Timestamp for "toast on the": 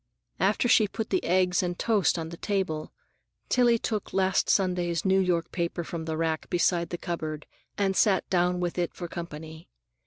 1.77-2.37